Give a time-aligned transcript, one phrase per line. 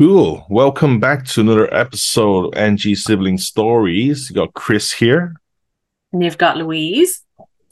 [0.00, 0.46] Cool.
[0.48, 4.30] Welcome back to another episode of NG Sibling Stories.
[4.30, 5.34] You got Chris here.
[6.14, 7.22] And you've got Louise.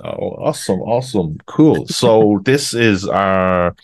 [0.04, 1.86] Oh, awesome, awesome, cool.
[1.86, 3.74] So this is our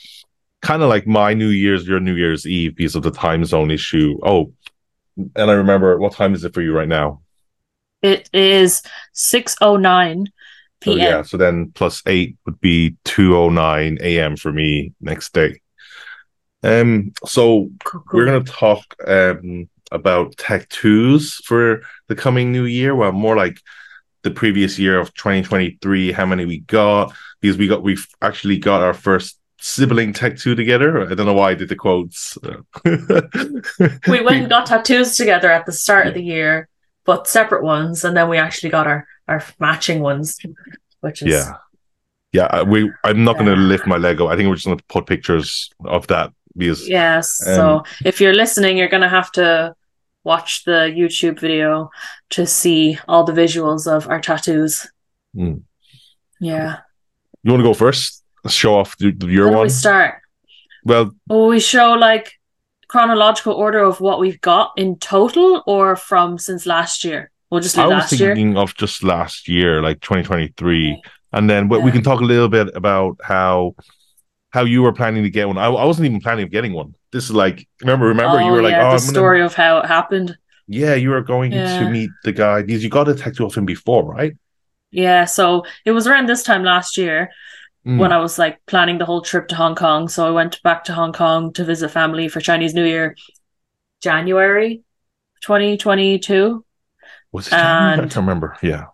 [0.60, 3.70] kind of like my New Year's, your New Year's Eve because of the time zone
[3.70, 4.18] issue.
[4.22, 4.52] Oh,
[5.16, 7.22] and I remember what time is it for you right now?
[8.02, 8.82] It is
[9.14, 10.26] six oh nine
[10.82, 10.98] So p.m.
[10.98, 14.36] yeah, so then plus eight would be two oh nine a.m.
[14.36, 15.62] for me next day.
[16.64, 18.18] Um, so Cool, cool.
[18.20, 22.94] we're gonna talk um about tattoos for the coming new year.
[22.96, 23.58] Well, more like
[24.22, 28.82] the previous year of 2023, how many we got, because we got we've actually got
[28.82, 31.08] our first sibling tattoo together.
[31.10, 32.36] I don't know why I did the quotes.
[32.84, 36.68] we went and got tattoos together at the start of the year,
[37.04, 40.38] but separate ones, and then we actually got our our matching ones,
[41.00, 41.54] which is yeah.
[42.32, 44.26] Yeah, I- we I'm not gonna lift my Lego.
[44.28, 47.46] I think we're just gonna put pictures of that because yes.
[47.46, 49.74] Um, so if you're listening, you're gonna have to
[50.24, 51.90] watch the YouTube video
[52.30, 54.86] to see all the visuals of our tattoos.
[55.36, 55.62] Mm.
[56.40, 56.78] Yeah.
[57.42, 58.22] you wanna go first?
[58.48, 59.62] Show off the, the- your one.
[59.64, 60.20] we start?
[60.84, 62.32] Well, Will we show like
[62.88, 67.30] chronological order of what we've got in total, or from since last year?
[67.50, 68.34] We'll just I was last year.
[68.34, 71.00] thinking of just last year, like 2023,
[71.32, 73.74] and then but we can talk a little bit about how
[74.54, 75.58] how you were planning to get one.
[75.58, 76.94] I, I wasn't even planning of getting one.
[77.12, 79.78] This is like remember remember you Oh, were like oh the I'm story of how
[79.80, 80.38] it happened.
[80.68, 81.80] Yeah you were going Yeah.
[81.80, 84.34] to meet the guy because you got a tattoo of him before right?
[84.92, 87.30] Yeah, so it was around this time last year
[87.86, 87.98] Mm.
[87.98, 90.08] when I was like planning the whole trip to Hong Kong.
[90.08, 93.14] So I went back to Hong Kong to visit family for Chinese New Year,
[94.00, 94.82] January
[95.42, 96.64] 2022.
[97.32, 97.68] was it January?
[97.74, 98.56] I and- can't remember.
[98.62, 98.84] Yeah,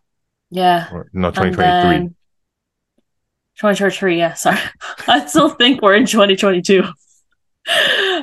[0.50, 0.88] Yeah.
[0.92, 2.10] or, no 2023.
[3.62, 4.58] Then 2023, yeah, sorry.
[5.08, 6.82] I still think we're in 2022.
[6.82, 6.92] um,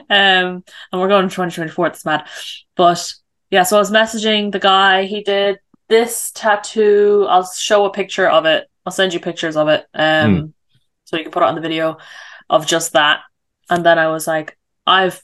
[0.09, 2.27] and we're going to 2024, it's mad.
[2.75, 3.13] But
[3.49, 5.59] yeah, so I was messaging the guy, he did
[5.89, 7.25] this tattoo.
[7.29, 8.67] I'll show a picture of it.
[8.85, 9.85] I'll send you pictures of it.
[9.93, 10.53] Um,
[11.05, 11.97] so you can put it on the video
[12.49, 13.21] of just that.
[13.69, 15.21] And then I was like, I've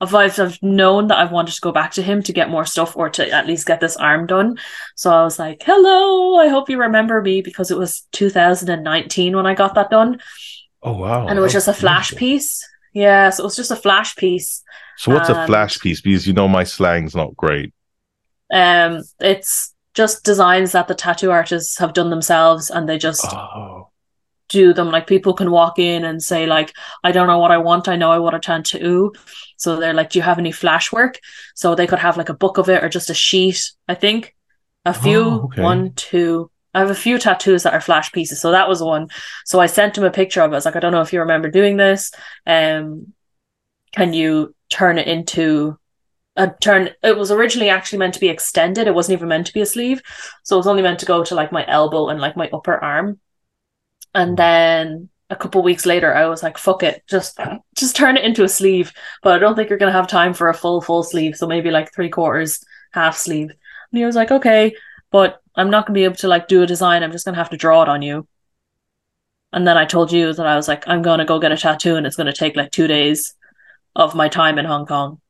[0.00, 2.64] I've, I've I've known that I've wanted to go back to him to get more
[2.64, 4.58] stuff or to at least get this arm done.
[4.96, 9.46] So I was like, hello, I hope you remember me because it was 2019 when
[9.46, 10.20] I got that done.
[10.82, 11.26] Oh wow!
[11.26, 12.26] and it was that's just a flash beautiful.
[12.26, 12.68] piece.
[12.94, 14.62] Yeah, so it was just a flash piece.
[14.96, 16.00] So what's a flash piece?
[16.00, 17.72] Because you know my slang's not great.
[18.52, 23.89] Um, it's just designs that the tattoo artists have done themselves and they just Oh,
[24.50, 24.90] do them.
[24.90, 26.74] Like people can walk in and say, like,
[27.04, 29.12] I don't know what I want, I know I want a tattoo.
[29.56, 31.18] So they're like, Do you have any flash work?
[31.54, 34.34] So they could have like a book of it or just a sheet, I think.
[34.84, 35.62] A few, Oh, okay.
[35.62, 36.50] one, two.
[36.74, 38.40] I have a few tattoos that are flash pieces.
[38.40, 39.08] So that was one.
[39.44, 40.54] So I sent him a picture of it.
[40.54, 42.12] I was like, I don't know if you remember doing this.
[42.46, 43.12] Um
[43.92, 45.76] can you turn it into
[46.36, 48.86] a turn it was originally actually meant to be extended.
[48.86, 50.00] It wasn't even meant to be a sleeve.
[50.44, 52.82] So it was only meant to go to like my elbow and like my upper
[52.82, 53.18] arm.
[54.14, 57.38] And then a couple weeks later I was like, fuck it, just
[57.76, 58.92] just turn it into a sleeve.
[59.22, 61.36] But I don't think you're gonna have time for a full full sleeve.
[61.36, 63.50] So maybe like three quarters, half sleeve.
[63.50, 64.74] And he was like, okay,
[65.10, 67.50] but I'm not gonna be able to like do a design, I'm just gonna have
[67.50, 68.26] to draw it on you.
[69.52, 71.96] And then I told you that I was like, I'm gonna go get a tattoo
[71.96, 73.34] and it's gonna take like two days
[73.96, 75.20] of my time in Hong Kong.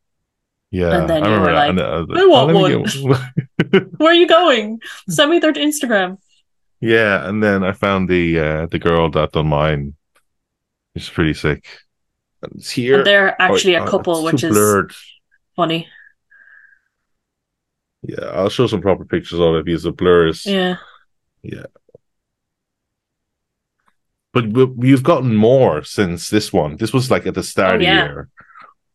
[0.70, 0.92] yeah.
[0.96, 1.74] And then I you were that.
[1.76, 4.80] like, uh, "I want one." Where are you going?
[5.08, 6.18] Send me their Instagram.
[6.80, 9.94] Yeah, and then I found the uh the girl that done mine.
[10.94, 11.66] It's pretty sick.
[12.42, 12.98] And It's here.
[12.98, 14.92] And they're actually Oh, a oh, couple, it's which too is blurred.
[15.56, 15.86] funny.
[18.02, 20.46] Yeah, I'll show some proper pictures of it because the blur is.
[20.46, 20.76] Yeah.
[24.32, 26.76] But we- we've gotten more since this one.
[26.76, 28.28] This was like at the start Oh, of the year.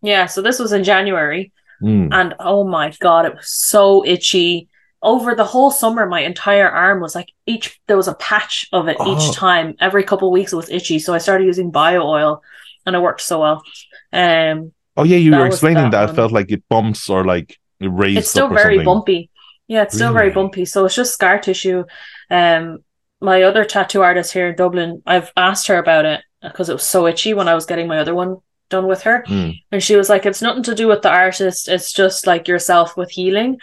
[0.01, 0.25] Yeah.
[0.27, 1.51] So this was in January.
[1.81, 2.09] Mm.
[2.13, 4.69] And oh my God, it was so itchy.
[5.05, 8.87] Over the whole summer, my entire arm was like each, there was a patch of
[8.89, 9.15] it Oh.
[9.15, 9.75] each time.
[9.79, 10.97] Every couple of weeks, it was itchy.
[10.99, 12.41] So I started using bio oil
[12.85, 13.63] and it worked so well.
[14.11, 16.09] Um, Oh yeah, you were explaining that that.
[16.09, 18.17] It felt like it bumps or like it raised.
[18.19, 18.85] it's still very something.
[18.85, 19.29] bumpy.
[19.67, 20.65] Yeah, it's still very bumpy.
[20.65, 21.83] So it's just scar tissue.
[22.31, 22.79] Um,
[23.21, 26.83] my other tattoo artist here in Dublin, I've asked her about it because it was
[26.83, 28.37] so itchy when I was getting my other one
[28.69, 29.23] done with her.
[29.27, 29.59] Mm.
[29.71, 32.95] And she was like, it's nothing to do with the artist, it's just like yourself
[32.97, 33.57] with healing.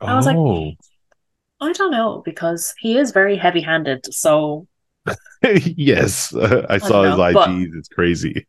[0.00, 0.72] I was like, oh.
[1.60, 4.12] I don't know, because he is very heavy handed.
[4.12, 4.66] So
[5.42, 7.34] yes, I saw his know, IG.
[7.34, 8.46] but- It's crazy.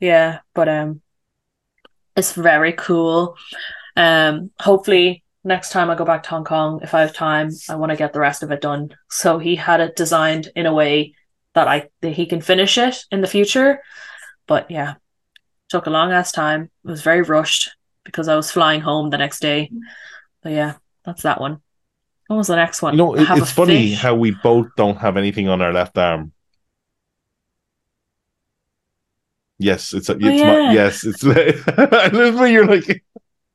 [0.00, 1.00] yeah, but um
[2.16, 3.36] it's very cool.
[3.96, 7.76] Um hopefully next time I go back to Hong Kong, if I have time, I
[7.76, 8.94] want to get the rest of it done.
[9.10, 11.14] So he had it designed in a way
[11.54, 13.80] that I that he can finish it in the future.
[14.46, 14.94] But yeah.
[15.70, 16.70] Took a long ass time.
[16.84, 17.70] It was very rushed
[18.04, 19.70] because I was flying home the next day.
[20.42, 20.74] But yeah,
[21.04, 21.62] that's that one.
[22.28, 22.94] What was the next one?
[22.94, 23.98] You know, it, it's funny fish.
[24.00, 26.32] how we both don't have anything on our left arm.
[29.58, 30.52] Yes, it's it's Oh, yeah.
[30.66, 33.04] my, yes, it's love you're like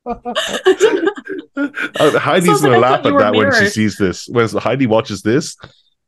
[1.55, 4.27] Uh, Heidi's gonna laugh at that when she sees this.
[4.29, 5.57] When Heidi watches this,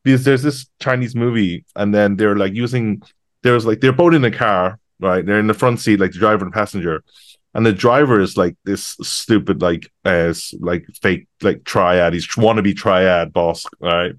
[0.03, 3.01] because there's this Chinese movie, and then they're like using
[3.43, 5.25] there's like they're both in a car, right?
[5.25, 7.03] They're in the front seat, like the driver and passenger,
[7.53, 12.13] and the driver is like this stupid like uh like fake like triad.
[12.13, 14.13] He's wannabe triad boss right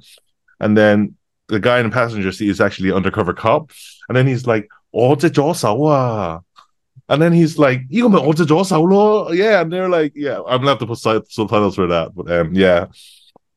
[0.61, 1.17] and then
[1.49, 3.71] the guy in the passenger seat is actually an undercover cop.
[4.09, 5.31] And then he's like oh it's a
[7.09, 8.45] and then he's like you gonna order
[9.35, 12.55] yeah and they're like yeah i'm gonna have to put subtitles for that but um
[12.55, 12.87] yeah.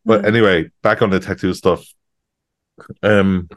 [0.05, 0.27] But mm-hmm.
[0.27, 1.85] anyway back on the tattoo stuff.
[3.01, 3.49] Um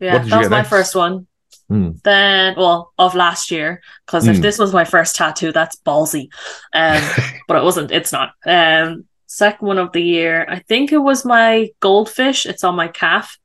[0.00, 0.68] yeah that was my next?
[0.68, 1.26] first one.
[1.70, 1.90] Hmm.
[2.02, 4.42] Then, well, of last year, because if Hmm.
[4.42, 6.28] this was my first tattoo, that's ballsy.
[6.74, 7.00] Um,
[7.48, 7.92] but it wasn't.
[7.92, 8.32] It's not.
[8.44, 12.44] Um, second one of the year, I think it was my goldfish.
[12.44, 13.38] It's on my calf.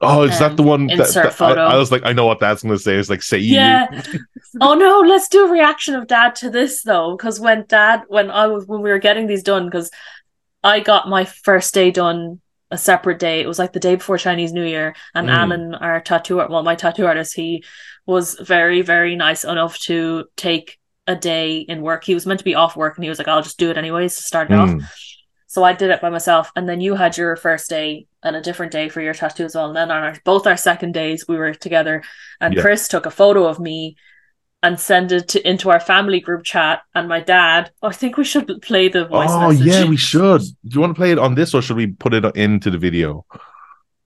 [0.00, 1.62] oh, is that Um, the one that, insert that- I, photo.
[1.62, 2.94] I was like, I know what that's gonna say.
[2.96, 3.86] It's like say Yeah.
[4.60, 8.30] oh no, let's do a reaction of dad to this though, because when dad, when
[8.30, 9.90] I was when we were getting these done, because
[10.62, 12.40] I got my first day done
[12.70, 13.40] a separate day.
[13.40, 15.32] It was like the day before Chinese New Year, and Mm.
[15.32, 17.64] Alan, our tattoo art, well, my tattoo artist, he
[18.06, 22.04] was very, very nice enough to take a day in work.
[22.04, 23.76] He was meant to be off work, and he was like, "I'll just do it
[23.78, 24.82] anyways to start it off." Mm.
[25.46, 28.40] So I did it by myself, and then you had your first day and a
[28.40, 29.66] different day for your tattoo as well.
[29.66, 32.02] And then on our both our second days, we were together,
[32.40, 32.62] and Yeah.
[32.62, 33.96] Chris took a photo of me
[34.64, 36.82] and send it to, into our family group chat.
[36.94, 39.66] And my dad, I think we should play the voice Oh message.
[39.66, 40.40] yeah, we should.
[40.40, 42.78] Do you want to play it on this, or should we put it into the
[42.78, 43.26] video?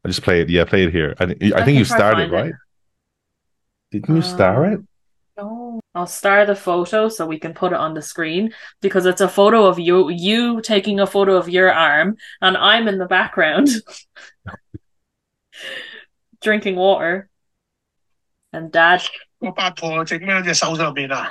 [0.05, 0.51] I just play it.
[0.51, 1.15] Yeah, play it here.
[1.21, 2.33] I, I think can you started it.
[2.33, 2.55] right.
[3.93, 4.81] Didn't you star Um, it?
[5.39, 5.81] No.
[5.95, 8.53] I'll star the photo so we can put it on the screen
[8.83, 12.87] because it's a photo of you you taking a photo of your arm and I'm
[12.89, 13.69] in the background
[16.43, 17.29] drinking water.
[18.53, 19.03] And dad
[19.40, 21.30] 个八婆整咩喺只手上边啊？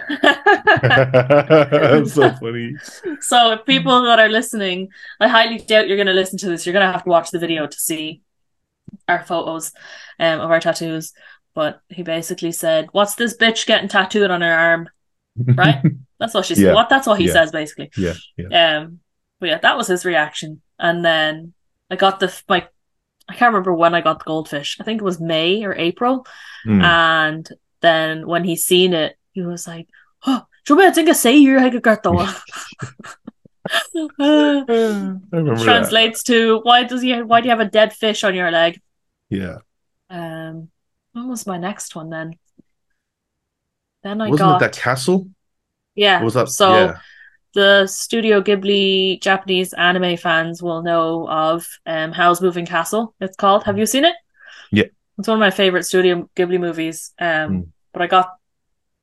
[0.83, 2.77] That's so funny.
[3.21, 4.89] So, if people that are listening,
[5.21, 6.67] I highly doubt you're going to listen to this.
[6.67, 8.23] You're going to have to watch the video to see
[9.09, 9.73] our photos
[10.19, 11.13] um, of our tattoos.
[11.55, 14.89] But he basically said, "What's this bitch getting tattooed on her arm?"
[15.37, 15.83] Right?
[16.19, 16.65] That's what she said.
[16.67, 16.75] Yeah.
[16.75, 16.89] What?
[16.89, 17.33] That's what he Yeah.
[17.33, 17.91] says basically.
[17.97, 18.79] yeah, yeah.
[18.79, 19.01] Um,
[19.41, 20.61] but yeah, that was his reaction.
[20.79, 21.53] And then
[21.91, 22.67] I got the my,
[23.29, 24.79] I can't remember when I got the goldfish.
[24.81, 26.27] I think it was May or April.
[26.67, 26.83] Mm.
[26.83, 27.49] And
[27.87, 29.89] then when he seen it, he was like,
[30.27, 32.35] "Oh, 做咩整个死鱼喺个脚度啊？"
[34.19, 35.65] I remember that.
[35.65, 38.81] translates to why does he why do you have a dead fish on your leg?
[39.31, 39.59] Yeah,
[40.11, 40.69] Um,
[41.13, 42.35] what was my next one then?
[44.03, 45.29] Then I wasn't got it that castle?
[45.95, 46.23] yeah.
[46.23, 46.99] Was that so yeah?
[47.55, 53.15] the Studio Ghibli Japanese anime fans will know of um Howl's Moving Castle.
[53.21, 53.65] It's called.
[53.65, 54.15] Have you seen it?
[54.71, 54.85] Yeah.
[55.19, 57.13] It's one of my favorite Studio Ghibli movies.
[57.19, 57.67] Um, Mm.
[57.98, 58.30] but I got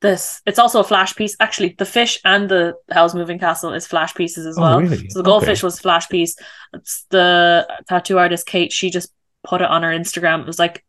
[0.01, 0.41] this.
[0.45, 1.35] It's also a flash piece.
[1.39, 4.79] Actually, the fish and the Howl's Moving Castle is flash pieces as Oh, well.
[4.81, 5.09] really?
[5.09, 6.35] So the goldfish was flash piece.
[6.73, 8.71] It's the tattoo artist Kate.
[8.71, 9.11] She just
[9.43, 10.41] put it on her Instagram.
[10.41, 10.83] It was like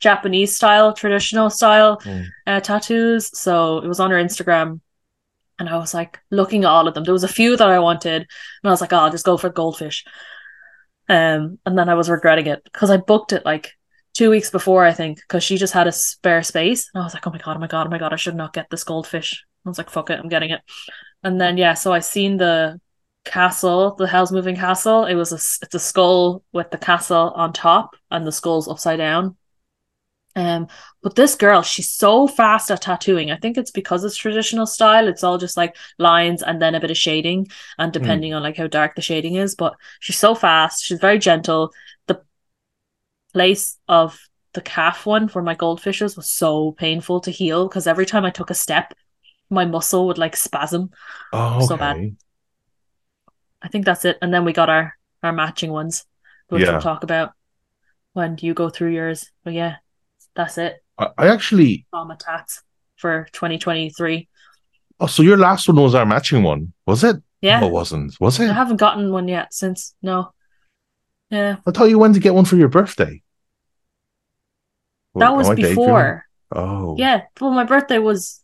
[0.00, 2.26] Japanese style, traditional style Mm.
[2.46, 3.36] uh, tattoos.
[3.38, 4.80] So it was on her Instagram,
[5.58, 7.04] and I was like looking at all of them.
[7.04, 8.26] There was a few that I wanted, and
[8.64, 10.04] I was like, oh, I'll just go for goldfish.
[11.08, 13.72] Um, and then I was regretting it because I booked it like
[14.18, 16.90] two weeks before, I think, because she just had a spare space.
[16.92, 18.34] And I was like, oh my god, oh my god, oh my god, I should
[18.34, 19.46] not get this goldfish.
[19.64, 20.60] I was like, fuck it, I'm getting it.
[21.22, 22.80] And then yeah, so I seen the
[23.24, 25.04] castle, the Howl's Moving Castle.
[25.04, 28.98] It was a it's a skull with the castle on top and the skull's upside
[28.98, 29.36] down.
[30.34, 30.66] Um,
[31.02, 33.30] but this girl, she's so fast at tattooing.
[33.30, 35.08] I think it's because it's traditional style.
[35.08, 37.48] It's all just like lines and then a bit of shading,
[37.78, 39.54] and depending on like how dark the shading is.
[39.54, 40.84] But she's so fast.
[40.84, 41.72] She's very gentle.
[42.06, 42.22] The
[43.32, 44.18] place of
[44.54, 48.30] the calf one for my goldfishes was so painful to heal because every time I
[48.30, 48.94] took a step,
[49.50, 50.90] my muscle would like spasm.
[51.32, 52.16] Oh, so bad.
[53.62, 54.18] I think that's it.
[54.22, 56.06] And then we got our our matching ones,
[56.48, 56.72] which Yeah.
[56.72, 57.32] we'll talk about
[58.12, 59.30] when you go through yours.
[59.44, 59.76] But yeah,
[60.34, 60.76] that's it.
[60.96, 61.86] I, I actually.
[61.90, 62.62] Trauma tats
[62.96, 64.28] for 2023.
[65.00, 67.16] Oh, so your last one was our matching one, was it?
[67.40, 68.14] Yeah, No, it wasn't.
[68.20, 68.50] Was it?
[68.50, 69.94] I haven't gotten one yet since.
[70.02, 70.32] No,
[71.30, 73.22] yeah, I thought you went to get one for your birthday.
[75.14, 75.74] that Or was daydreaming?
[75.74, 76.24] before.
[76.52, 78.42] Oh, Yeah, well, my birthday was.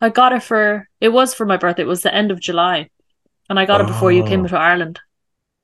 [0.00, 0.88] I got it for.
[1.00, 1.82] It was for my birthday.
[1.82, 2.90] It was the end of July,
[3.50, 4.48] and I got it before you came Oh.
[4.48, 5.00] to Ireland.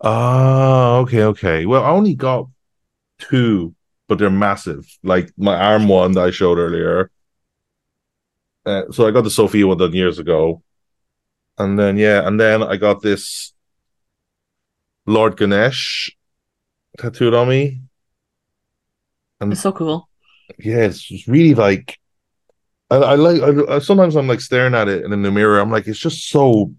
[0.00, 1.66] Oh, okay, okay.
[1.66, 2.48] Well, I only got
[3.18, 3.74] two,
[4.08, 4.86] but they're massive.
[5.02, 7.10] Like my arm one that I showed earlier,
[8.66, 10.62] Uh, so I got the Sophia one done years ago,
[11.58, 13.54] and then yeah, and then I got this
[15.10, 16.16] Lord Ganesh
[16.98, 17.80] tattooed on me.
[19.40, 20.08] And It's so cool.
[20.58, 21.98] yeah, it's it's really like
[22.90, 23.42] I, I like.
[23.42, 25.58] I, I- sometimes I'm like staring at it and in the mirror.
[25.58, 26.72] I'm like, it's just so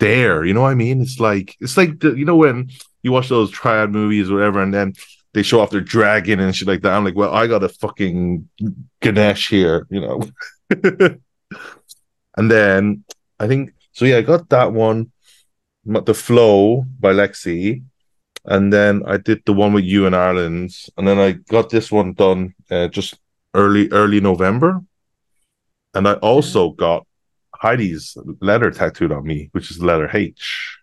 [0.00, 0.44] there.
[0.44, 1.00] You know what I mean?
[1.02, 2.70] It's like it's like the, you know when
[3.02, 4.94] you watch those triad movies or whatever, and then
[5.34, 6.92] they show off their dragon and shit like that.
[6.92, 8.48] I'm like, well, I got a fucking
[9.02, 10.22] Ganesh here, you know.
[12.36, 13.04] and then
[13.38, 14.04] I think so.
[14.04, 15.10] Yeah, I got that one,
[15.86, 17.82] the Flow by Lexi,
[18.44, 21.90] and then I did the one with you in Ireland, and then I got this
[21.92, 23.18] one done uh, just
[23.54, 24.80] early early November,
[25.94, 27.06] and I also got
[27.54, 30.78] Heidi's letter tattooed on me, which is letter H.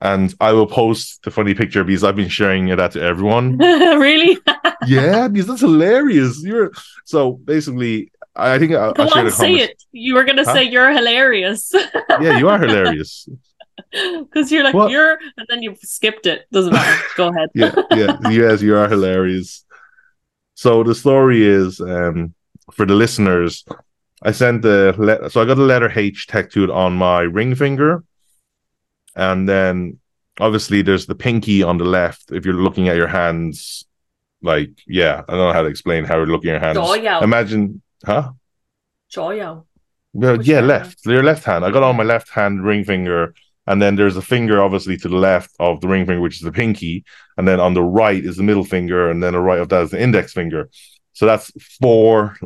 [0.00, 3.56] And I will post the funny picture because I've been sharing it out to everyone
[3.58, 4.36] really?
[4.86, 6.42] yeah, because that's hilarious.
[6.42, 6.72] You're
[7.04, 8.10] so basically.
[8.34, 9.82] I think I, Go I on, say it.
[9.92, 10.54] You were gonna Huh?
[10.54, 11.72] say you're hilarious.
[12.20, 13.28] Yeah, you are hilarious.
[13.92, 14.90] Because you're like What?
[14.90, 16.46] you're and then you skipped it.
[16.52, 17.02] Doesn't matter.
[17.16, 17.48] Go ahead.
[17.54, 19.64] Yeah, yeah, yes, you are hilarious.
[20.54, 22.34] So the story is, um,
[22.72, 23.64] for the listeners,
[24.22, 28.04] I sent the le- so I got a letter H tattooed on my ring finger,
[29.16, 29.98] and then
[30.40, 32.30] obviously there's the pinky on the left.
[32.32, 33.84] If you're looking at your hands,
[34.42, 36.78] like yeah, I don't know how to explain how you're looking at your hands.
[36.78, 37.22] Joyo.
[37.22, 38.30] Imagine, huh?
[39.10, 39.64] Joyo.
[40.14, 41.04] Well, Which yeah, left.
[41.06, 41.64] Your left hand.
[41.64, 43.34] I got on my left hand ring finger,
[43.66, 46.42] and then there's a finger obviously to the left of the ring finger, which is
[46.42, 47.04] the pinky,
[47.36, 49.82] and then on the right is the middle finger, and then the right of that
[49.82, 50.68] is the index finger.
[51.12, 52.36] So that's four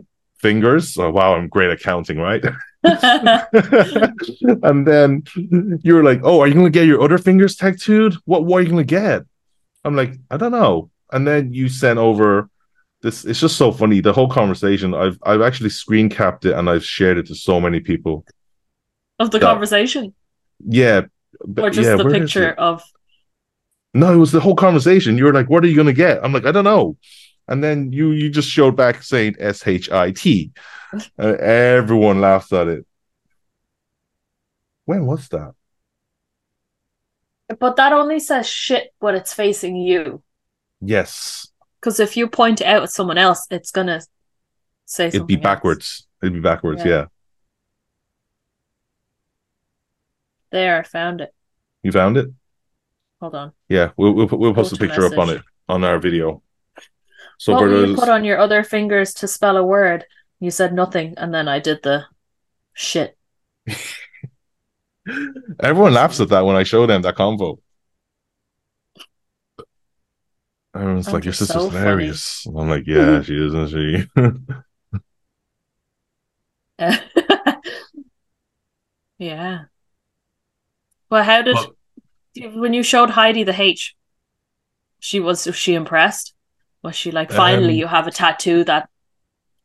[0.40, 0.98] fingers.
[0.98, 2.44] Oh, wow, I'm great at counting, right?
[2.84, 5.22] and then
[5.82, 8.14] you were like, "Oh, are you going to get your other fingers tattooed?
[8.24, 8.44] What?
[8.44, 9.22] What are you going to get?"
[9.84, 12.48] I'm like, "I don't know." And then you sent over
[13.02, 13.24] this.
[13.24, 14.00] It's just so funny.
[14.00, 14.94] The whole conversation.
[14.94, 18.24] I've I've actually screen capped it and I've shared it to so many people.
[19.18, 19.52] of the Yeah.
[19.52, 20.14] conversation.
[20.64, 21.02] Yeah,
[21.58, 22.82] Or just yeah, the picture of
[23.94, 25.16] No, it was the whole conversation.
[25.18, 26.96] You were like, "What are you going to get?" I'm like, "I don't know."
[27.48, 30.52] And then you you just showed back saying S H I T.
[31.18, 32.86] Everyone laughed at it.
[34.84, 35.54] When was that?
[37.60, 40.22] but that only says shit when it's facing you.
[40.80, 41.48] Yes,
[41.80, 44.00] Because if you point it out at someone else, it's gonna
[44.84, 45.54] say it'd be something else.
[45.54, 46.06] backwards.
[46.22, 46.84] It'd be backwards.
[46.84, 46.84] Yeah.
[46.84, 47.06] Yeah.
[50.50, 51.34] There, I found it.
[51.82, 52.28] You found it?
[53.20, 53.52] Hold on.
[53.68, 56.42] Yeah, we'll we'll, we'll post a Go picture up on it on our video.
[57.38, 60.04] So what you put on your other fingers to spell a word?
[60.40, 62.04] You said nothing, and then I did the
[62.74, 63.16] shit.
[65.60, 67.58] everyone laughs at that when I show them that convo.
[70.74, 71.80] Everyone's I'm like, "Your sister's so funny.
[71.80, 74.06] hilarious." I'm like, "Yeah, she is, isn't she?"
[79.18, 79.64] yeah.
[81.10, 81.66] Well, how did
[82.36, 83.96] when you showed Heidi the H?
[84.98, 86.34] She was was she impressed?
[86.82, 88.90] Was she like, finally, Um, you have a tattoo that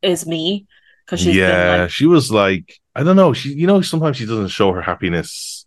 [0.02, 0.68] is me?
[1.06, 3.34] Because she's yeah, like, she was like, I don't know.
[3.34, 5.66] She, you know, sometimes she doesn't show her happiness.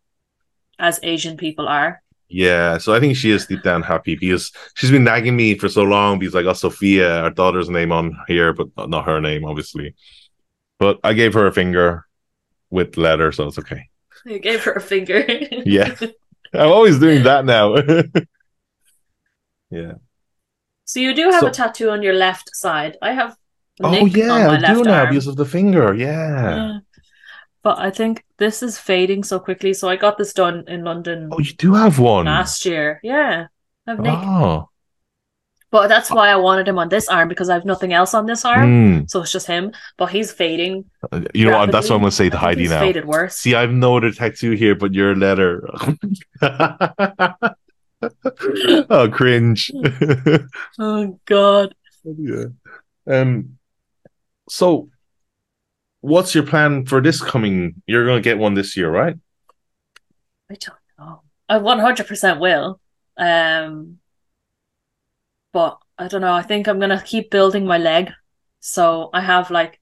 [0.78, 2.02] as Asian people are.
[2.28, 5.69] Yeah, so I think she is deep down happy because she's been nagging me for
[5.69, 9.45] so long because I got Sophia, our daughter's name on here, but not her name,
[9.45, 9.95] obviously.
[10.78, 12.07] But I gave her a finger
[12.71, 13.88] with letter, so it's okay.
[14.33, 15.25] You gave her a finger.
[15.66, 15.95] Yeah.
[16.54, 17.75] I'm always doing that now.
[19.71, 19.93] yeah.
[20.85, 22.97] So you do have So- a tattoo on your left side.
[23.02, 23.37] I have.
[23.83, 25.09] Oh Nick on yeah, I do arm.
[25.09, 25.95] because of the finger.
[25.95, 26.57] Yeah.
[26.57, 26.78] Yeah.
[27.64, 29.73] But I think this is fading so quickly.
[29.75, 32.26] So I got this done in London Oh, you do have one.
[32.26, 33.00] last year.
[33.02, 33.47] Yeah.
[33.87, 34.12] I have Nick.
[34.14, 34.69] Oh.
[35.75, 38.26] But that's why I wanted him on this arm because I have nothing else on
[38.26, 38.71] this arm.
[39.02, 39.11] Mm.
[39.11, 39.73] So it's just him.
[39.97, 40.85] But he's fading.
[41.35, 41.73] You know what?
[41.73, 42.78] That's what I'm gonna say to I Heidi he's now.
[42.78, 43.35] faded worse.
[43.35, 45.69] See, I've no other tattoo here but your letter.
[48.88, 49.73] oh, cringe.
[50.78, 51.75] Oh God.
[52.04, 52.45] yeah.
[53.09, 53.59] Um.
[54.49, 54.90] So,
[56.02, 57.83] what's your plan for this coming?
[57.88, 59.16] You're gonna get one this year, right?
[60.49, 61.23] I don't know.
[61.49, 62.78] I one hundred percent will.
[63.16, 63.99] Um
[65.54, 66.34] but I don't know.
[66.34, 68.12] I think I'm gonna keep building my leg.
[68.61, 69.80] So I have like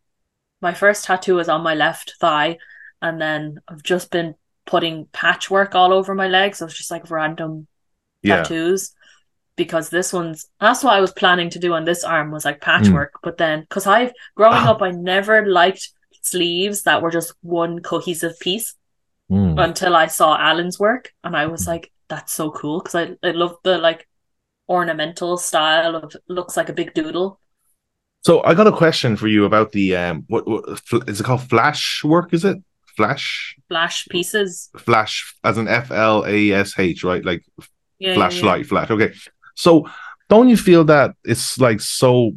[0.62, 2.58] my first tattoo is on my left thigh,
[3.02, 4.36] and then I've just been
[4.66, 7.68] putting patchwork all over my leg, so it's just like random
[8.22, 8.38] Yeah.
[8.38, 8.94] tattoos.
[9.56, 12.60] Because this one's that's what I was planning to do on this arm was like
[12.62, 14.70] patchwork, but then because I've growing Ah.
[14.72, 15.90] up I never liked
[16.22, 18.74] sleeves that were just one cohesive piece
[19.30, 19.62] Mm.
[19.64, 23.32] until I saw Alan's work and I was like, that's so cool because I, I
[23.32, 24.08] love the like
[24.76, 27.38] ornamental style of looks like a big doodle.
[28.26, 30.62] So I got a question for you about the um what, what
[31.08, 32.56] is it called flash work is it?
[32.96, 34.70] Flash Flash pieces.
[34.76, 35.14] flash
[35.44, 37.24] as an F L A S H, right?
[37.24, 37.42] Like
[37.98, 38.14] Yeah, yeah, yeah.
[38.18, 38.90] flashlight flash.
[38.90, 39.10] Okay.
[39.54, 39.88] So
[40.28, 42.32] don't you feel that it's like so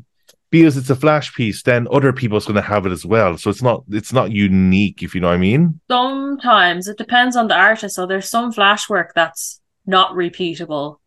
[0.49, 3.37] because it's a flash piece, then other people's gonna have it as well.
[3.37, 5.79] So it's not it's not unique, if you know what I mean.
[5.91, 7.95] Sometimes it depends on the artist.
[7.95, 10.99] So there's some flash work that's not repeatable.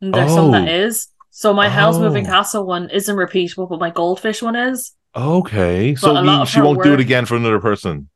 [0.00, 1.08] There's some that Oh.
[1.30, 2.30] So my Howl's moving Oh.
[2.30, 4.92] castle one isn't repeatable, but my goldfish one is.
[5.16, 5.92] Okay.
[5.92, 8.08] But So of she won't do it again for another person.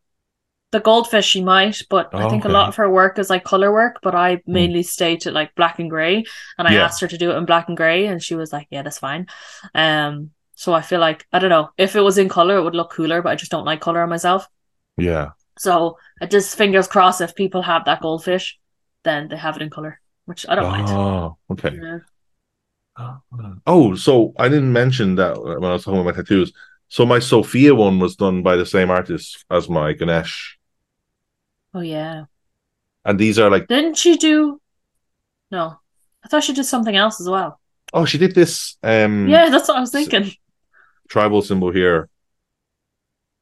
[0.70, 3.72] The goldfish she might, but I think a lot of her work is like color
[3.72, 6.24] work, but I mainly stay to like black and grey.
[6.58, 6.84] And I Yeah.
[6.84, 8.98] asked her to do it in black and grey and she was like, Yeah, that's
[8.98, 9.26] fine.
[9.74, 12.74] Um so I feel like I don't know, if it was in colour it would
[12.74, 14.46] look cooler, but I just don't like colour on myself.
[14.98, 15.30] Yeah.
[15.58, 18.58] So I just fingers crossed if people have that goldfish,
[19.04, 20.00] then they have it in colour.
[20.28, 20.88] Which I don't mind.
[20.90, 21.72] Oh, okay.
[21.74, 23.16] Yeah.
[23.66, 26.52] Oh, so I didn't mention that when I was talking about my tattoos.
[26.88, 30.58] So my Sophia one was done by the same artist as my Ganesh,
[31.72, 32.24] Oh yeah.
[33.06, 34.60] and these are like Didn't she do
[35.50, 35.78] No.
[36.22, 37.58] I thought she did something else as well.
[37.94, 40.30] oh, she did this um Yeah, that's what I was thinking.
[41.08, 42.10] tribal symbol here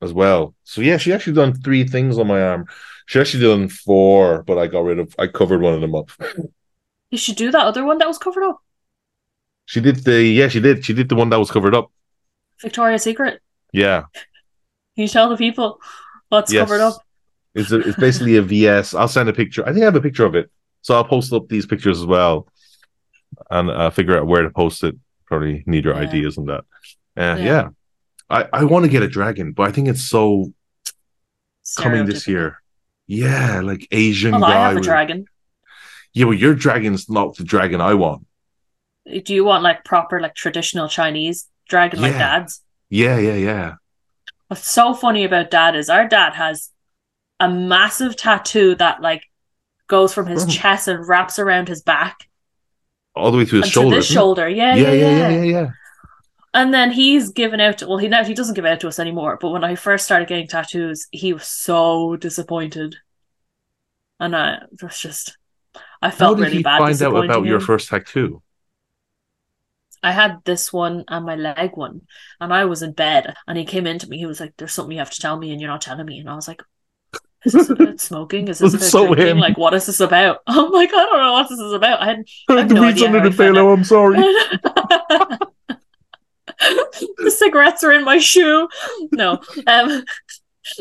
[0.00, 0.54] as well.
[0.62, 2.66] So yeah, she actually done three things on my arm.
[3.06, 5.14] She actually done four, but I got rid of.
[5.18, 6.10] I covered one of them up.
[7.10, 8.58] You should do that other one that was covered up.
[9.64, 10.84] She did the yeah, she did.
[10.84, 11.90] She did the one that was covered up.
[12.60, 13.40] Victoria's Secret.
[13.72, 15.80] Yeah, Can you tell the people
[16.28, 16.62] what's yes.
[16.66, 16.96] covered up?
[17.54, 18.94] It's a, it's basically a VS.
[18.94, 19.62] I'll send a picture.
[19.66, 20.50] I think I have a picture of it,
[20.82, 22.48] so I'll post up these pictures as well,
[23.50, 24.94] and uh, figure out where to post it.
[25.26, 26.00] Probably need your Yeah.
[26.08, 26.60] ideas on that.
[27.16, 27.44] Uh, Yeah.
[27.44, 27.68] yeah,
[28.30, 30.52] I I want to get a dragon, but I think it's so
[31.76, 32.62] coming this year.
[33.06, 34.48] Yeah, like Asian Well, guy.
[34.56, 35.26] I have a with- dragon.
[36.16, 38.26] Yeah, well, your dragon's not the dragon I want.
[39.04, 42.62] Do you want like proper like traditional Chinese dragon like dad's?
[42.88, 43.75] Yeah, yeah, yeah.
[44.49, 46.71] What's so funny about dad is our dad has
[47.38, 49.25] a massive tattoo that like
[49.88, 52.26] goes from his From- chest and wraps around his back
[53.14, 53.90] All the way to his shoulder.
[53.90, 54.49] to this shoulder.
[54.49, 55.71] Yeah, yeah, yeah, yeah, yeah, yeah, yeah, yeah.
[56.54, 58.99] And then he's given out to, well, he now he doesn't give out to us
[58.99, 59.36] anymore.
[59.38, 62.97] But when I first started getting tattoos, he was so disappointed,
[64.19, 65.36] and I was just,
[66.02, 66.78] I How felt did really he bad.
[66.78, 68.43] find out about your first tattoo?
[70.02, 72.02] I had this one and my leg one,
[72.41, 74.19] and I was in bed, and he came into me.
[74.19, 76.19] He was like, "There's something you have to tell me, and you're not telling me."
[76.21, 76.63] And I was like,
[77.45, 78.49] "Is this about smoking?
[78.49, 79.17] Is this about so drinking?
[79.17, 79.39] him.
[79.39, 82.06] Like, what is this about?" I'm like, "I don't know what this is about." I
[82.06, 82.25] had
[82.69, 83.73] the no weeds idea under how the pillow.
[83.73, 84.19] I'm sorry.
[87.19, 88.69] the cigarettes are in my shoe.
[89.13, 89.41] No.
[89.67, 90.04] Um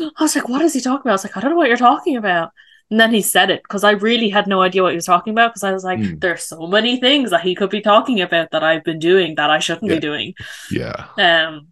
[0.00, 1.10] I was like, what is he talking about?
[1.10, 2.50] I was like, I don't know what you're talking about.
[2.90, 5.32] And then he said it because I really had no idea what he was talking
[5.32, 6.18] about because I was like, Hmm.
[6.18, 9.50] there's so many things that he could be talking about that I've been doing that
[9.50, 9.94] I shouldn't Yeah.
[9.96, 10.34] be doing.
[10.70, 11.06] Yeah.
[11.18, 11.68] Um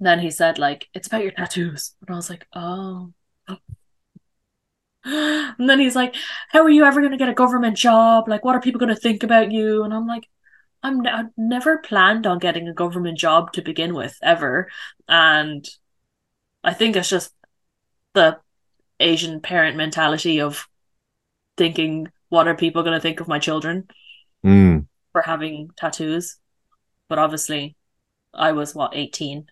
[0.00, 1.94] then he said, like, it's about your tattoos.
[2.00, 3.12] And I was like, oh.
[5.04, 6.14] And then he's like,
[6.50, 8.28] How are you ever going to get a government job?
[8.28, 9.84] Like, what are people going to think about you?
[9.84, 10.28] And I'm like,
[10.82, 14.68] I'm ne- I've never planned on getting a government job to begin with, ever.
[15.08, 15.68] And
[16.62, 17.32] I think it's just
[18.14, 18.38] the
[19.00, 20.66] Asian parent mentality of
[21.56, 23.88] thinking, What are people going to think of my children
[24.44, 24.86] Mm.
[25.12, 26.36] for having tattoos?
[27.08, 27.74] But obviously,
[28.34, 29.46] I was, what, 18?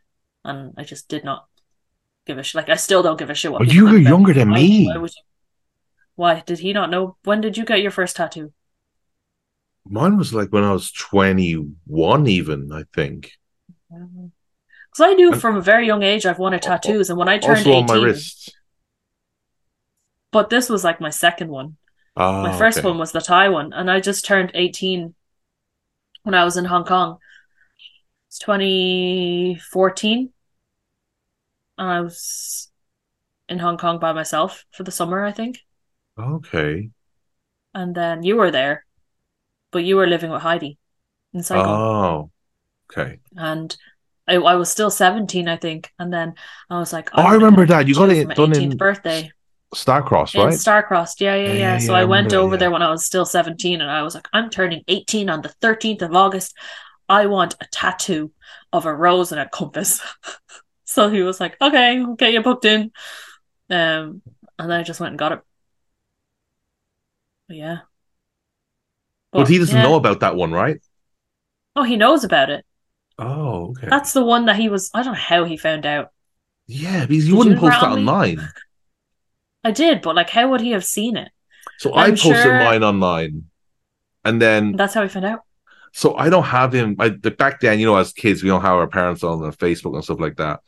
[0.44, 1.46] And I just did not
[2.26, 2.54] give a shit.
[2.56, 4.86] Like, I still don't give a shit what people you were younger than Why- me.
[4.88, 5.08] Why, you-
[6.16, 7.16] why did he not know?
[7.24, 8.52] When did you get your first tattoo?
[9.88, 13.32] Mine was like when I was 21, even, I think.
[13.88, 17.38] Because I knew And- from a very young age I've wanted tattoos, and when I
[17.38, 18.52] turned Also on my 18, wrist.
[20.36, 21.78] But this was like my second one.
[22.14, 22.86] Ah, my first okay.
[22.86, 25.14] one was the Thai one, and I just turned 18
[26.24, 27.16] when I was in Hong Kong.
[28.28, 30.28] It's 2014,
[31.78, 32.68] and I was
[33.48, 35.60] in Hong Kong by myself for the summer, I think.
[36.18, 36.90] Okay.
[37.72, 38.84] And then you were there,
[39.70, 40.76] but you were living with Heidi
[41.32, 41.66] in Saigon.
[41.66, 42.30] Oh,
[42.92, 43.20] okay.
[43.38, 43.74] and
[44.28, 45.90] I, I was still 17, I think.
[45.98, 46.34] And then
[46.68, 47.88] I was like, Oh, I remember that.
[47.88, 49.30] You got it done 18th in birthday
[49.74, 50.60] Starcross, right?
[50.60, 51.20] Starcrossed.
[51.20, 51.78] Yeah, yeah, Yeah, yeah.
[51.78, 52.56] So yeah, I I went remember that, over yeah.
[52.56, 55.48] there when I was still 17, and I was like, I'm turning 18 on the
[55.60, 56.56] 13th of August.
[57.08, 58.32] I want a tattoo
[58.72, 60.00] of a rose and a compass.
[60.84, 62.92] so he was like, okay, we'll get you booked in.
[63.70, 64.22] Um,
[64.58, 65.40] and then I just went and got it.
[67.48, 67.80] But yeah.
[69.34, 70.80] but he doesn't know about that one, right?
[71.76, 72.64] Oh, he knows about it.
[73.18, 73.90] Oh, okay.
[73.90, 74.90] That's the one that he was.
[74.94, 76.12] I don't know how he found out.
[76.66, 77.92] yeah, because you Did wouldn't you post that me?
[77.92, 78.52] online.
[79.66, 81.28] I did, but like, how would he have seen it?
[81.78, 83.46] So i I'm posted sure- mine online.
[84.24, 85.40] And then That's how he found out.
[85.92, 86.94] So I don't have him.
[87.00, 89.94] I back then, you know, as kids, we don't have our parents on the Facebook
[89.94, 90.60] and stuff like that.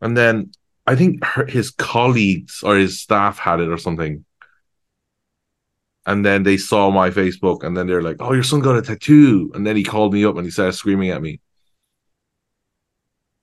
[0.00, 0.52] And then
[0.86, 4.24] I think her, his colleagues or his staff had it or something.
[6.06, 8.82] And then they saw my Facebook, and then they're like, "Oh, your son got a
[8.82, 11.40] tattoo." And then he called me up and he started screaming at me.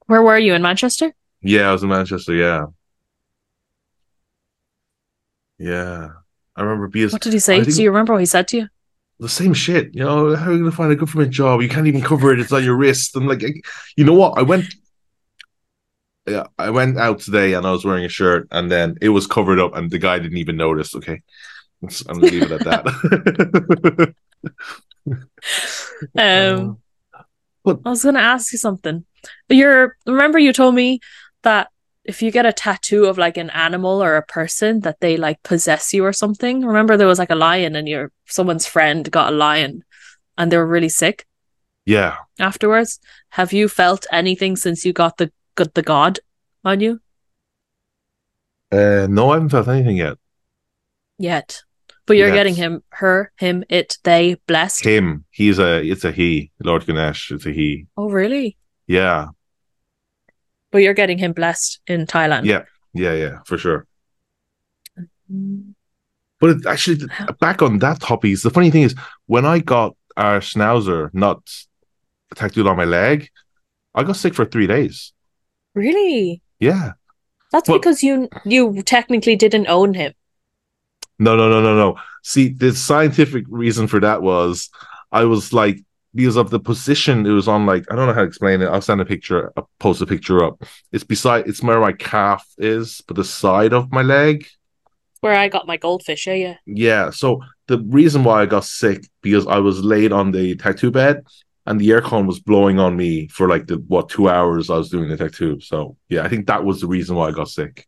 [0.08, 1.13] Where were you in Manchester?
[1.41, 2.34] Yeah, I was in Manchester.
[2.34, 2.65] Yeah,
[5.60, 6.10] yeah.
[6.56, 7.63] I remember because What did he say?
[7.63, 8.67] Do you remember what he said to you?
[9.19, 9.93] the same shit.
[9.93, 11.62] You know, how are you gonna find a government job?
[11.62, 12.39] You can't even cover it.
[12.39, 13.15] It's on your wrist.
[13.15, 13.41] And like,
[13.95, 14.38] you know what?
[14.38, 14.74] I went.
[16.26, 19.28] Yeah, I went out today and I was wearing a shirt, and then it was
[19.28, 20.95] covered up, and the guy didn't even notice.
[20.95, 21.22] Okay,
[21.82, 24.13] I'm gonna leave it at that.
[26.17, 26.78] Um,
[27.63, 29.06] But- I was going to ask you something.
[29.50, 31.00] You're remember you told me
[31.43, 31.69] that
[32.03, 35.43] if you get a tattoo of like an animal or a person, that they like
[35.43, 36.65] possess you or something.
[36.65, 39.83] Remember there was like a lion, and your someone's friend got a lion,
[40.38, 41.25] and they were really sick
[41.85, 42.99] yeah, afterwards.
[43.29, 46.19] Have you felt anything since you got the got the god
[46.63, 46.99] on you
[48.71, 50.17] uh, no, I haven't felt anything yet.
[51.17, 51.62] yet?
[52.05, 52.35] But you're Yes.
[52.35, 54.83] getting him, her, him, it, they blessed.
[54.83, 56.51] Him, he's a, it's a he.
[56.63, 57.85] Lord Ganesh, it's a he.
[57.97, 58.57] Oh, really?
[58.88, 59.27] Yeah,
[60.71, 62.45] But you're getting him blessed in Thailand.
[62.45, 63.88] yeah, yeah, yeah, for sure.
[65.32, 65.73] Mm.
[66.39, 67.05] But it, actually,
[67.39, 71.41] back on that topic, the funny thing is when I got our schnauzer not
[72.36, 73.29] tattooed on my leg,
[73.93, 75.12] I got sick for three days.
[75.73, 76.41] Really?
[76.60, 76.93] Yeah.
[77.51, 80.13] That's Well- because you you technically didn't own him.
[81.17, 81.97] No, no, no, no, no.
[82.23, 84.69] See, the scientific reason for that was
[85.12, 88.22] I was like, because of the position it was on, like, I don't know how
[88.22, 88.67] to explain it.
[88.67, 90.63] I'll send a picture, I'll post a picture up.
[90.91, 94.48] It's beside, it's where my calf is, but the side of my leg.
[95.22, 96.56] Where I got my goldfish, yeah, yeah.
[96.65, 97.10] Yeah.
[97.10, 101.24] So the reason why I got sick because I was laid on the tattoo bed
[101.65, 104.89] and the aircon was blowing on me for like the what two hours I was
[104.89, 105.60] doing the tattoo.
[105.60, 107.86] So yeah, I think that was the reason why I got sick.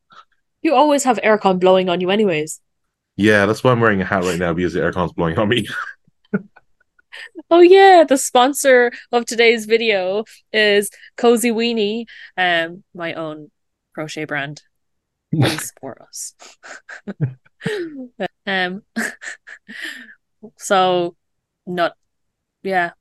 [0.62, 2.62] You always have aircon blowing on you anyways.
[3.16, 5.68] Yeah, that's why I'm wearing a hat right now because the aircon's blowing on me.
[7.50, 12.06] Oh yeah, the sponsor of today's video is Cozy Weenie,
[12.38, 13.52] um, my own
[13.94, 14.62] crochet brand.
[15.34, 16.36] Please support us.
[18.46, 18.84] um,
[20.58, 21.16] so
[21.66, 21.94] not,
[22.64, 22.92] yeah.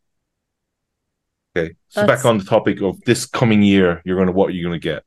[1.56, 1.74] Okay.
[1.88, 4.64] So That's- back on the topic of this coming year, you're gonna what are you
[4.64, 5.04] gonna get?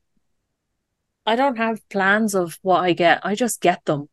[1.26, 3.24] I don't have plans of what I get.
[3.24, 4.08] I just get them.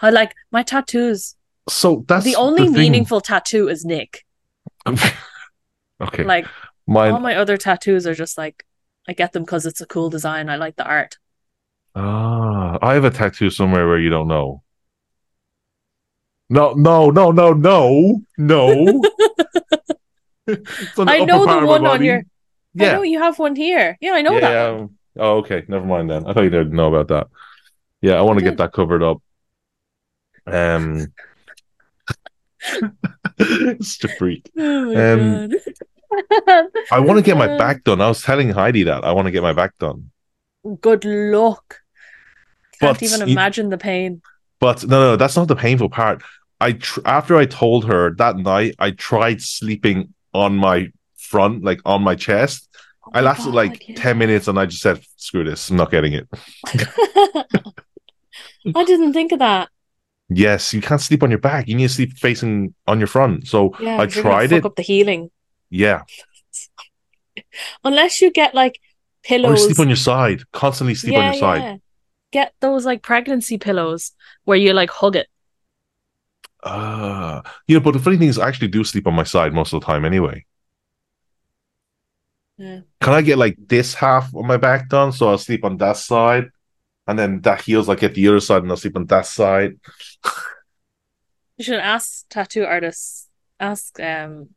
[0.00, 1.36] I like my tattoos.
[1.70, 2.72] So that's the only thing.
[2.72, 4.24] meaningful tattoo is Nick.
[4.86, 6.24] okay.
[6.24, 6.46] Like
[6.86, 8.64] Mine all my other tattoos are just like
[9.08, 10.48] I get them because it's a cool design.
[10.48, 11.18] I like the art.
[11.94, 14.62] Ah, I have a tattoo somewhere where you don't know.
[16.48, 19.02] No, no, no, no, no, no.
[20.98, 22.18] On I know the one on your.
[22.18, 22.22] I
[22.74, 22.92] Yeah.
[22.94, 23.96] know you have one here.
[24.00, 24.50] Yeah, I know that.
[24.50, 24.70] yeah.
[24.72, 24.98] one.
[25.16, 25.64] Oh, okay.
[25.68, 26.26] Never mind then.
[26.26, 27.28] I thought you didn't know about that.
[28.00, 29.22] Yeah, I want to get that covered up.
[30.46, 31.12] Um,
[33.80, 34.50] such a freak.
[34.58, 36.66] Oh Um, God.
[36.90, 38.00] I want to get my back done.
[38.00, 40.10] I was telling Heidi that I want to get my back done.
[40.80, 41.80] Good luck.
[42.80, 44.20] Can't But even you- imagine the pain.
[44.58, 46.22] But no, no, that's not the painful part.
[46.60, 51.80] I tr- after I told her that night, I tried sleeping on my front, like
[51.86, 52.68] on my chest.
[53.06, 53.94] Oh I lasted like yeah.
[53.94, 56.28] ten minutes, and I just said, "Screw this, I'm not getting it."
[58.76, 59.70] I didn't think of that.
[60.32, 61.66] Yes, you can't sleep on your back.
[61.68, 63.48] You need to sleep facing on your front.
[63.48, 64.64] So Yeah, I 'cause you're gonna tried it.
[64.64, 65.30] up the healing.
[65.70, 66.02] Yeah,
[67.84, 68.78] Unless you get like
[69.22, 69.60] pillows.
[69.60, 70.42] or sleep on your side.
[70.52, 71.62] Constantly sleep on Yeah, your side.
[71.62, 71.76] yeah.
[72.32, 74.12] Get those like pregnancy pillows
[74.44, 75.28] where you like hug it.
[76.62, 77.80] Ah, you know.
[77.80, 79.86] But the funny thing is, I actually do sleep on my side most of the
[79.86, 80.44] time anyway.
[82.58, 82.80] Yeah.
[83.00, 85.12] Can I get like this half of my back done?
[85.12, 86.50] So I'll sleep on that side,
[87.10, 87.88] and then that heals.
[87.88, 89.78] like at the other side, and I'll sleep on that side.
[91.56, 93.28] You should ask tattoo artists.
[93.58, 94.48] Ask um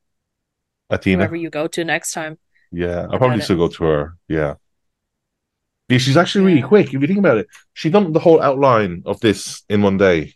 [0.89, 1.17] Athena.
[1.23, 2.37] whoever you go to next time.
[2.71, 3.43] Yeah, I'll probably it.
[3.43, 4.17] still go to her.
[4.27, 4.55] Yeah.
[5.89, 6.67] Yeah, she's actually really Yeah.
[6.67, 6.87] quick.
[6.93, 10.33] If you think about it, she done the whole outline of this in one day.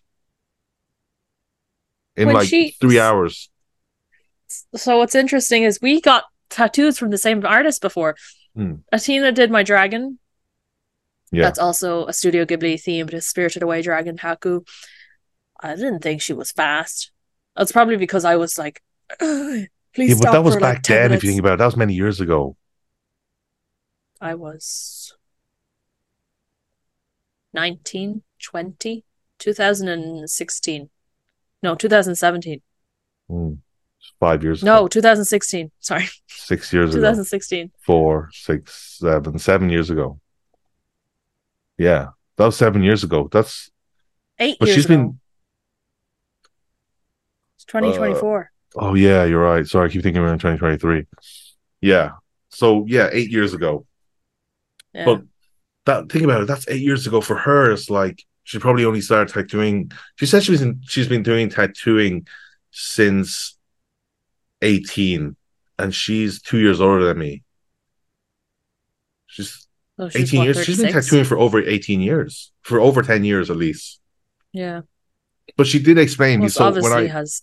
[2.15, 3.49] In When like she- three hours.
[4.75, 8.15] So what's interesting is we got tattoos from the same artist before.
[8.56, 8.75] Hmm.
[8.91, 10.19] Athena did my dragon.
[11.32, 11.44] Yeah.
[11.44, 14.66] That's also a Studio Ghibli themed a Spirited Away dragon Haku.
[15.60, 17.12] I didn't think she was fast.
[17.56, 18.82] That's probably because I was like,
[19.20, 21.54] "Ugh, please Yeah, but stop that was back like 10 then, if you think about
[21.56, 21.58] it.
[21.58, 22.56] That was many years ago.
[24.22, 25.16] I was
[27.54, 29.04] 19, 20,
[29.40, 30.90] 2016.
[31.63, 32.62] No, 2017.
[33.28, 33.54] Hmm.
[34.20, 34.88] Five years No, ago.
[34.88, 35.72] 2016.
[35.80, 37.02] Sorry, Six years ago.
[37.02, 37.72] 2016.
[37.82, 40.20] Four, six, seven, seven years ago.
[41.78, 42.10] Yeah.
[42.38, 43.30] That was seven years ago.
[43.32, 43.72] That's
[44.40, 44.96] Eight but she's ago.
[44.96, 45.20] been
[47.56, 48.52] It's 2024.
[48.76, 49.66] Uh, oh yeah, you're right.
[49.66, 51.06] Sorry, I keep thinking we're in 2023.
[51.82, 52.12] Yeah.
[52.50, 53.86] So yeah, eight years ago.
[54.94, 55.06] yeah.
[55.06, 55.24] but-
[55.86, 57.22] That think about it, that's eight years ago.
[57.22, 59.92] For her, it's like she probably only started tattooing.
[60.18, 62.28] She said she was in, she's been doing tattooing
[62.72, 63.58] since
[64.62, 65.36] 18,
[65.80, 67.44] and she's two years older than me.
[69.28, 69.66] She's
[70.00, 70.64] She's 18 what, years.
[70.64, 74.00] She's been tattooing for over 18 years, for over 10 years at least.
[74.54, 74.82] Yeah.
[75.56, 76.40] But she did explain.
[76.40, 77.42] Well, so when obviously I has.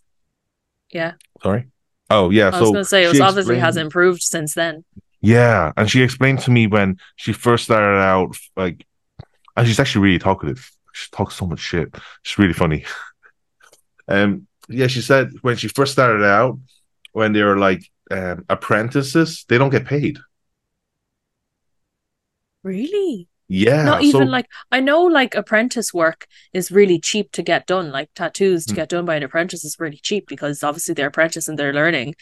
[0.90, 1.12] Yeah.
[1.42, 1.66] sorry,
[2.10, 4.54] oh yeah, I so was going to say, it was obviously has explained- improved since
[4.54, 4.84] then.
[5.20, 8.86] Yeah, and she explained to me when she first started out, like,
[9.56, 10.70] and she's actually really talkative.
[10.92, 11.94] She talks so much shit.
[12.22, 12.84] She's really funny.
[14.08, 16.58] um, yeah, she said when she first started out,
[17.12, 20.18] when they were like um, apprentices, they don't get paid.
[22.64, 23.28] Really?
[23.46, 27.66] Yeah, Not so- even like I know like apprentice work is really cheap to get
[27.66, 27.92] done.
[27.92, 28.76] Like tattoos to Hmm.
[28.76, 32.14] get done by an apprentice is really cheap because obviously they're apprentice and they're learning.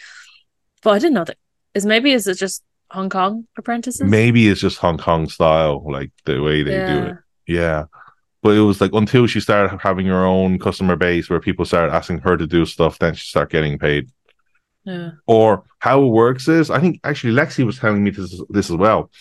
[0.83, 1.38] But I didn't know that.
[1.74, 4.02] Is maybe is it just Hong Kong apprentices?
[4.02, 7.16] maybe it's just Hong Kong style, like the way they do it.
[7.46, 7.85] Yeah.
[8.42, 11.94] But it was like until she started having her own customer base where people started
[11.94, 14.11] asking her to do stuff, then she started getting paid.
[14.85, 15.12] Yeah.
[15.28, 18.76] Or how it works is, I think actually Lexi was telling me this, this as
[18.76, 19.12] well.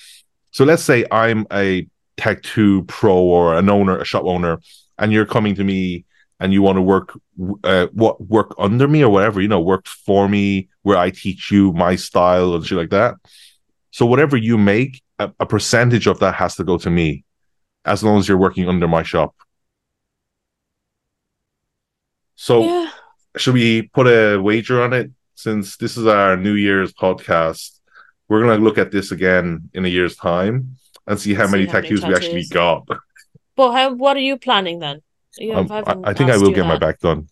[0.51, 1.87] So let's say I'm a
[2.17, 4.59] Tech 2 pro or an owner, a shop owner,
[4.97, 6.05] and you're coming to me
[6.39, 7.17] and you want to work,
[7.63, 11.51] uh, what work under me or whatever, you know, work for me, where I teach
[11.51, 13.15] you my style and shit like that.
[13.91, 17.23] So whatever you make, a, a percentage of that has to go to me,
[17.85, 19.35] as long as you're working under my shop.
[22.35, 22.91] So Yeah.
[23.37, 25.11] should we put a wager on it?
[25.35, 27.79] Since this is our New Year's podcast,
[28.31, 31.65] we're gonna look at this again in a year's time and see how See many
[31.65, 32.87] how many tattoos we actually got.
[33.57, 35.01] But how what are you planning then?
[35.37, 37.27] You Um, I, I think I will get my back done.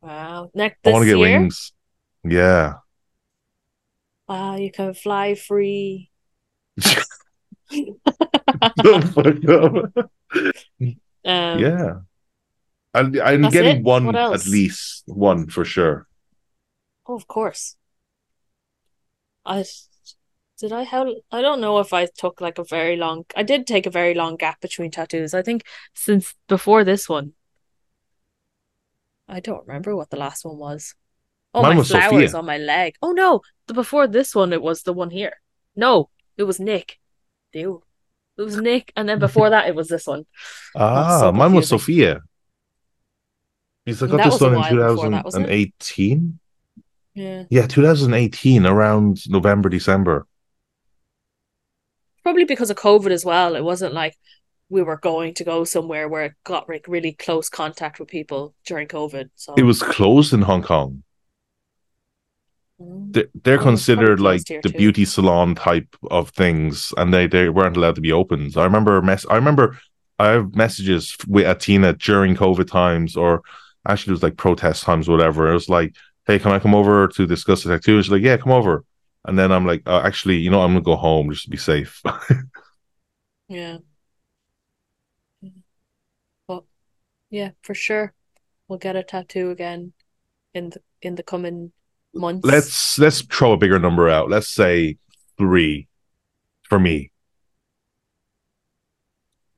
[0.00, 0.50] Wow.
[0.54, 1.40] Next I want to get year?
[1.40, 1.74] wings.
[2.24, 2.74] Yeah.
[4.26, 6.10] Wow, you can fly free.
[8.80, 10.08] Don't fuck up.
[11.26, 12.00] Um, yeah.
[12.94, 13.82] I'm, I'm getting it?
[13.82, 16.06] one at least one for sure.
[17.06, 17.76] Oh, of course.
[19.46, 19.64] I
[20.58, 23.66] did I how I don't know if I took like a very long I did
[23.66, 25.34] take a very long gap between tattoos.
[25.34, 27.32] I think since before this one.
[29.28, 30.94] I don't remember what the last one was.
[31.52, 32.38] Oh, Mine my was flowers Sophia.
[32.38, 32.94] on my leg.
[33.02, 35.34] Oh no, the before this one it was the one here.
[35.74, 36.98] No, it was Nick.
[37.52, 37.82] Ew.
[38.38, 40.26] It was Nick, and then before that it was this one.
[40.76, 41.68] Ah, so mine was.
[41.68, 42.20] Sophia.
[43.84, 45.72] Because I got this one in while before that, wasn't it?
[45.78, 46.38] 2018.
[47.16, 47.44] Yeah.
[47.48, 50.26] Yeah, 2018, around November, December.
[52.22, 53.56] probably because of COVID as well.
[53.56, 54.16] It wasn't like
[54.68, 58.54] we were going to go somewhere where it got like really close contact with people
[58.66, 59.30] during COVID.
[59.34, 61.02] So It was closed in Hong Kong.
[62.80, 63.12] Mm.
[63.12, 64.76] They're, they're considered like the too.
[64.76, 68.56] beauty salon type of things, and they, they weren't allowed to be opened.
[68.56, 69.24] I remember mess.
[69.30, 69.78] I remember
[70.18, 73.42] I have messages with Athena during COVID times, or
[73.88, 75.48] actually it was like protest times, whatever.
[75.48, 75.94] It was like,
[76.26, 78.84] "Hey, can I come over to discuss the tattoo?" She's like, "Yeah, come over."
[79.24, 81.56] And then I'm like, uh, "Actually, you know, I'm gonna go home just to be
[81.56, 82.02] safe."
[83.48, 83.78] Yeah.
[86.48, 86.64] But
[87.30, 88.12] yeah, for sure.
[88.68, 89.92] We'll get a tattoo again
[90.54, 91.72] in the in the coming
[92.14, 92.46] months.
[92.46, 94.28] let's let's throw a bigger number out.
[94.28, 94.96] Let's say
[95.38, 95.86] three
[96.62, 97.12] for me.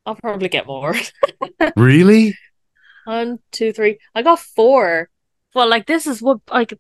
[0.05, 0.95] I'll probably get more.
[1.77, 2.37] Really?
[3.05, 3.99] One, two, three.
[4.15, 5.09] I got four.
[5.59, 6.73] Well, like this is what like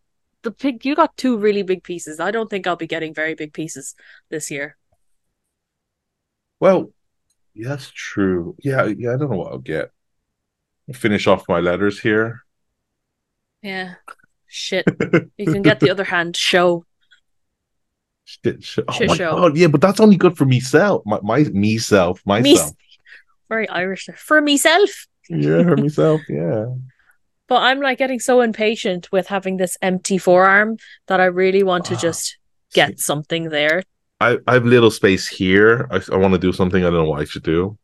[0.42, 2.20] the pig you got two really big pieces.
[2.20, 3.96] I don't think I'll be getting very big pieces
[4.30, 4.76] this year.
[6.60, 6.92] Well,
[7.54, 8.54] yeah, that's true.
[8.62, 9.90] Yeah, yeah, I don't know what I'll get.
[10.88, 12.44] I'll finish off my letters here.
[13.62, 13.94] Yeah.
[14.46, 14.84] Shit.
[15.36, 16.84] You can get the other hand show.
[18.26, 18.84] Shit, shit.
[18.86, 19.32] Oh Shit my show.
[19.32, 21.02] god, yeah, but that's only good for myself.
[21.04, 22.76] My my myself, Me myself.
[23.48, 24.08] very Irish.
[24.16, 25.08] For myself.
[25.28, 26.66] yeah, for myself, yeah.
[27.48, 31.86] But I'm like getting so impatient with having this empty forearm that I really want
[31.86, 32.36] to just
[32.74, 33.82] get something there.
[34.20, 35.88] I, I have little space here.
[35.90, 36.84] I, I want to do something.
[36.84, 37.78] I don't know what I should do.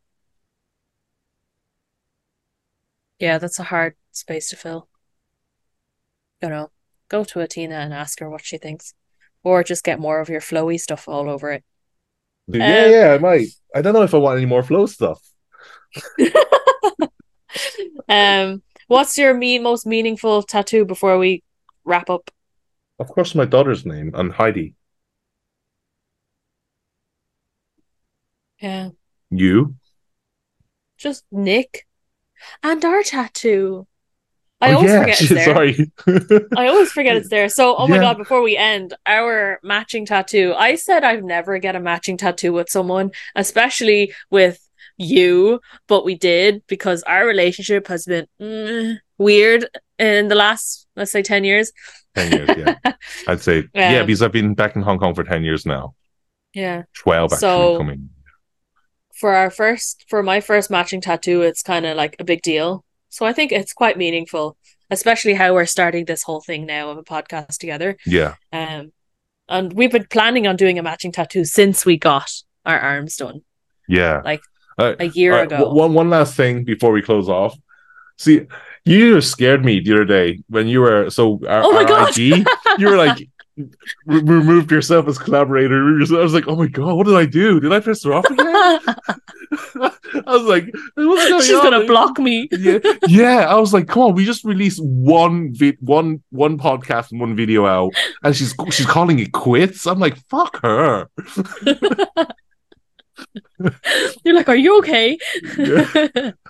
[3.19, 4.87] Yeah, that's a hard space to fill.
[6.41, 6.71] You know,
[7.09, 8.93] go to Athena and ask her what she thinks.
[9.43, 11.63] Or just get more of your flowy stuff all over it.
[12.47, 13.47] yeah, Um, yeah, I might.
[13.73, 15.21] I don't know if I want any more flow stuff.
[18.09, 21.43] um, what's your me- most meaningful tattoo before we
[21.83, 22.29] wrap up?
[22.99, 24.75] Of course, my daughter's name and Heidi.
[28.59, 28.89] Yeah.
[29.29, 29.75] You?
[30.97, 31.85] Just Nick.
[32.63, 33.87] And our tattoo.
[34.61, 35.45] I Oh, always yeah, forget it's there.
[35.45, 35.91] Sorry.
[36.55, 37.49] I always forget it's there.
[37.49, 38.01] So, oh my Yeah.
[38.01, 40.53] god, before we end, our matching tattoo.
[40.57, 44.59] I said I'd never get a matching tattoo with someone, especially with
[44.97, 49.67] you, but we did because our relationship has been mm, weird
[49.99, 51.71] in the last, let's say, 10 years.
[52.15, 52.93] ten years, yeah.
[53.27, 55.95] I'd say yeah, Um, because I've been back in Hong Kong for ten years now.
[56.53, 56.83] Yeah.
[56.93, 58.09] Twelve actually So- coming.
[59.13, 62.83] For our first, for my first matching tattoo, it's kind of like a big deal.
[63.09, 64.57] So I think it's quite meaningful,
[64.91, 67.95] especially how we're starting this whole thing now of a podcast together.
[68.05, 68.35] Yeah.
[68.51, 68.91] Um,
[69.47, 72.29] and we've been planning on doing a matching tattoo since we got
[72.65, 73.41] our arms done
[73.87, 74.21] Yeah.
[74.25, 74.41] Like,
[74.77, 75.69] Uh, a year right, ago.
[75.69, 77.57] One one last thing before we close off.
[78.17, 78.47] See,
[78.85, 82.45] you scared me the other day when you were so our, Oh my our IG,
[82.77, 83.17] you were like
[83.57, 85.81] re- removed yourself as collaborator.
[85.81, 87.59] I was like, oh my god, what did I do?
[87.59, 88.45] Did I piss her off again?
[89.75, 91.63] I was like, what's going She's on?
[91.63, 92.47] gonna block me.
[92.51, 93.45] yeah, yeah.
[93.49, 97.35] I was like, come on, we just released one vid, one one podcast and one
[97.35, 99.85] video out, and she's she's calling it quits.
[99.85, 101.09] I'm like, fuck her.
[104.23, 105.17] You're like, are you okay?
[105.57, 106.31] Yeah.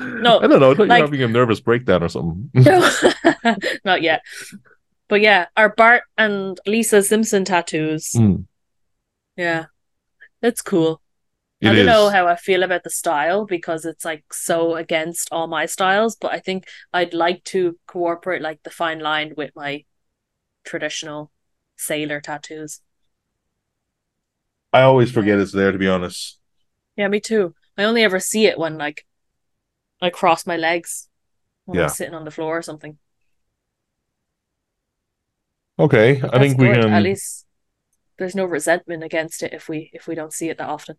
[0.00, 0.70] No, I don't know.
[0.72, 2.50] I thought like- you're having a nervous breakdown or something.
[2.54, 2.90] no,
[3.84, 4.22] not yet.
[5.08, 8.10] But yeah, our Bart and Lisa Simpson tattoos.
[8.14, 8.46] Mm,
[9.36, 9.66] Yeah,
[10.40, 11.00] that's cool.
[11.60, 11.86] it I don't is.
[11.86, 16.16] know how I feel about the style because it's like so against all my styles,
[16.16, 19.84] but I think I'd like to cooperate like the fine line with my
[20.64, 21.30] traditional
[21.76, 22.80] sailor tattoos.
[24.72, 25.72] I always forget it's there.
[25.72, 26.38] To be honest.
[26.96, 27.54] Yeah, me too.
[27.76, 29.06] I only ever see it when like
[30.02, 31.08] I cross my legs
[31.64, 31.84] when Yeah.
[31.84, 32.98] I'm sitting on the floor or something.
[35.78, 36.92] Okay, I think we can.
[36.92, 37.46] At least
[38.18, 40.96] there's no resentment against it if we if we don't see it that often.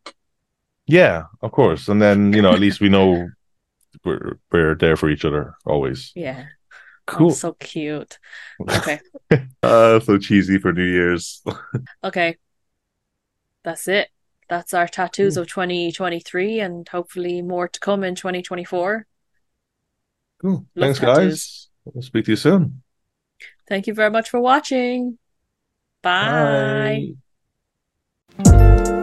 [0.88, 1.88] Yeah, of course.
[1.88, 3.30] And then you know, at least we know
[4.06, 6.12] we're we're there for each other always.
[6.16, 6.46] Yeah.
[7.08, 7.32] Oh, Cool.
[7.32, 8.18] so cute.
[8.70, 9.00] Okay.
[9.64, 11.44] Uh, so cheesy for New Year's.
[12.04, 12.38] Okay.
[13.64, 14.10] That's it.
[14.50, 15.42] That's our tattoos hmm.
[15.42, 19.06] of 2023 and hopefully more to come in 2024.
[20.42, 20.52] Cool.
[20.52, 21.16] Love Thanks, tattoos.
[21.16, 21.70] guys.
[21.86, 22.84] We'll speak to you soon.
[23.68, 25.18] Thank you very much for watching.
[26.02, 27.14] Bye.
[28.38, 28.98] Bye.